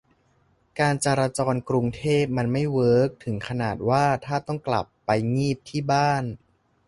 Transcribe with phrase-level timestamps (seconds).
[0.79, 6.23] การจราจรกรุงเทพมันไม่เวิร์คถึงขนาดว่าถ้าต้องกลับไปงีบที่บ้าน